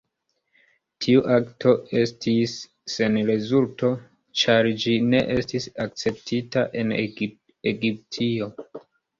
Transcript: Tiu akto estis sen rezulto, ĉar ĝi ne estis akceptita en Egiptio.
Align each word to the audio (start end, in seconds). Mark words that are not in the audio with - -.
Tiu 1.05 1.19
akto 1.33 1.73
estis 2.03 2.55
sen 2.95 3.19
rezulto, 3.29 3.91
ĉar 4.45 4.71
ĝi 4.85 4.97
ne 5.13 5.23
estis 5.37 5.69
akceptita 5.87 6.67
en 6.83 6.97
Egiptio. 7.05 8.51